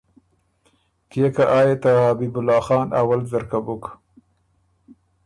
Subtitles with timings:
[1.09, 3.83] کيې که آ يې ته حبیب الله خان اول ځرکۀ بُک۔